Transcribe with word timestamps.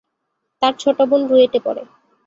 তার 0.61 0.73
ছোট 0.79 0.97
বোন 1.09 1.21
রুয়েটে 1.29 1.59
পড়ে। 1.65 1.83